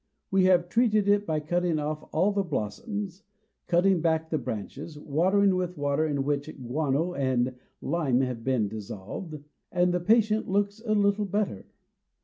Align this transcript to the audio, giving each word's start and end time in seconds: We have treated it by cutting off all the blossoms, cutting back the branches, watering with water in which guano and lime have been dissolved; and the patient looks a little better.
We 0.31 0.45
have 0.45 0.67
treated 0.67 1.07
it 1.07 1.27
by 1.27 1.41
cutting 1.41 1.77
off 1.77 2.09
all 2.11 2.31
the 2.31 2.41
blossoms, 2.41 3.21
cutting 3.67 4.01
back 4.01 4.31
the 4.31 4.39
branches, 4.39 4.97
watering 4.97 5.55
with 5.55 5.77
water 5.77 6.07
in 6.07 6.23
which 6.23 6.49
guano 6.57 7.13
and 7.13 7.53
lime 7.81 8.21
have 8.21 8.43
been 8.43 8.67
dissolved; 8.67 9.37
and 9.71 9.93
the 9.93 9.99
patient 9.99 10.49
looks 10.49 10.81
a 10.83 10.95
little 10.95 11.25
better. 11.25 11.67